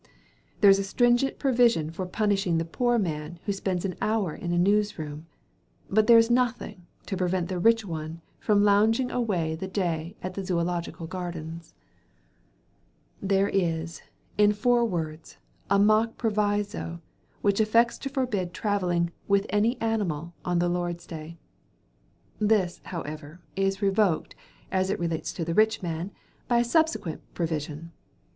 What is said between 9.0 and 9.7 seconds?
away the